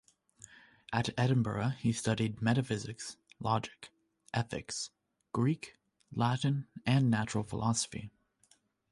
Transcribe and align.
At 0.91 1.09
Edinburgh 1.15 1.73
he 1.77 1.91
studied 1.93 2.41
metaphysics, 2.41 3.17
Logic, 3.39 3.91
Ethics, 4.33 4.89
Greek, 5.31 5.75
Latin 6.11 6.67
and 6.87 7.11
Natural 7.11 7.43
Philosophy. 7.43 8.09